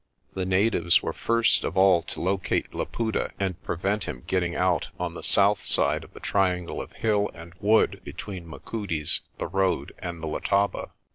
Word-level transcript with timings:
The 0.33 0.47
natives 0.47 1.03
were 1.03 1.13
first 1.13 1.63
of 1.63 1.77
all 1.77 2.01
to 2.01 2.19
locate 2.19 2.73
Laputa 2.73 3.29
and 3.39 3.61
prevent 3.61 4.05
him 4.05 4.23
getting 4.25 4.55
out 4.55 4.87
on 4.99 5.13
the 5.13 5.21
south 5.21 5.63
side 5.63 6.03
of 6.03 6.13
the 6.15 6.19
triangle 6.19 6.81
of 6.81 6.93
hill 6.93 7.29
and 7.35 7.53
wood 7.59 8.01
between 8.03 8.47
Machudi's, 8.47 9.21
the 9.37 9.45
road, 9.45 9.93
and 9.99 10.23
the 10.23 10.27
Letaba. 10.27 10.89